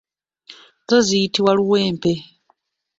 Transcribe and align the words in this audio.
Zo 0.87 0.97
ziyitibwa 1.07 1.51
luwempe. 1.59 2.11